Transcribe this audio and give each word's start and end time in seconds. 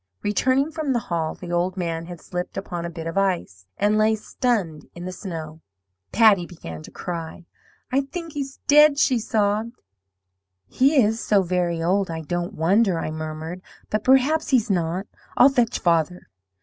"Returning 0.23 0.71
from 0.71 0.93
the 0.93 0.97
Hall, 1.13 1.35
the 1.35 1.51
old 1.51 1.77
man 1.77 2.07
had 2.07 2.19
slipped 2.19 2.57
upon 2.57 2.85
a 2.85 2.89
bit 2.89 3.05
of 3.05 3.19
ice, 3.19 3.67
and 3.77 3.99
lay 3.99 4.15
stunned 4.15 4.87
in 4.95 5.05
the 5.05 5.11
snow. 5.11 5.61
"Patty 6.11 6.47
began 6.47 6.81
to 6.81 6.89
cry. 6.89 7.45
'I 7.91 8.01
think 8.11 8.33
he's 8.33 8.57
dead!' 8.67 8.97
she 8.97 9.19
sobbed. 9.19 9.75
"'He 10.65 10.95
is 10.99 11.19
so 11.23 11.43
very 11.43 11.83
old, 11.83 12.09
I 12.09 12.21
don't 12.21 12.55
wonder,' 12.55 12.97
I 12.97 13.11
murmured; 13.11 13.61
'but 13.91 14.03
perhaps 14.03 14.49
he's 14.49 14.71
not. 14.71 15.05
I'll 15.37 15.49
fetch 15.49 15.77
father.' 15.77 16.27